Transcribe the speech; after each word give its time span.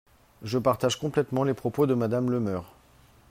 Je 0.41 0.57
partage 0.57 0.95
complètement 0.97 1.43
les 1.43 1.53
propos 1.53 1.85
de 1.85 1.93
Madame 1.93 2.31
Le 2.31 2.39
Meur. 2.39 2.73